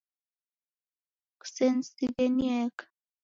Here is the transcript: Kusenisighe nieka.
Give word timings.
Kusenisighe 1.39 2.25
nieka. 2.35 2.83